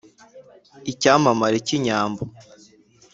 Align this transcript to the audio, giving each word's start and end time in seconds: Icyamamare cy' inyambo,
Icyamamare 0.91 1.57
cy' 1.67 1.73
inyambo, 1.77 2.23